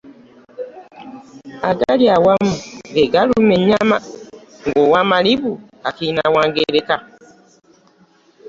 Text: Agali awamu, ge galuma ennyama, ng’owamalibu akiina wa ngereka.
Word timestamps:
Agali 1.69 2.05
awamu, 2.15 2.53
ge 2.93 3.03
galuma 3.13 3.53
ennyama, 3.59 3.97
ng’owamalibu 4.67 5.51
akiina 5.87 6.23
wa 6.35 6.41
ngereka. 6.49 6.95